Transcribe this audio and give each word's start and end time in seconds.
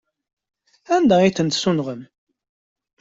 Anda 0.95 1.15
ay 1.19 1.31
tent-tessunɣem? 1.33 2.01